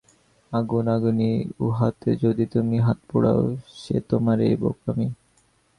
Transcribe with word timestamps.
আগুন 0.51 0.85
আগুনই, 0.87 1.33
উহাতে 1.59 2.09
যদি 2.23 2.43
তুমি 2.45 2.77
হাত 2.79 2.99
পোড়াও, 3.09 3.41
সে 3.73 3.95
তোমারই 4.09 4.53
বোকামি। 4.55 5.07